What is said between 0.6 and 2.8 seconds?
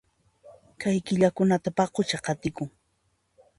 Kay killakunata paqucha qatikun